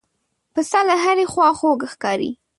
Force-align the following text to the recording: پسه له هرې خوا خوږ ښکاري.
پسه 0.53 0.79
له 0.87 0.95
هرې 1.03 1.25
خوا 1.31 1.49
خوږ 1.59 1.79
ښکاري. 1.91 2.31